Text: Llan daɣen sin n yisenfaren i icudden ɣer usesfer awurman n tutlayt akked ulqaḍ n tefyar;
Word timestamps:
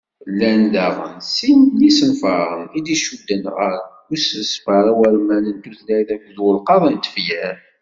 Llan 0.31 0.61
daɣen 0.73 1.15
sin 1.35 1.61
n 1.77 1.79
yisenfaren 1.85 2.65
i 2.77 2.81
icudden 2.95 3.43
ɣer 3.55 3.73
usesfer 4.13 4.83
awurman 4.91 5.43
n 5.55 5.55
tutlayt 5.63 6.09
akked 6.15 6.37
ulqaḍ 6.47 6.83
n 6.89 6.95
tefyar; 7.03 7.55